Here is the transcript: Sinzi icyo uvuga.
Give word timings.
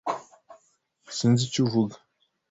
Sinzi 1.15 1.41
icyo 1.47 1.61
uvuga. 1.65 1.95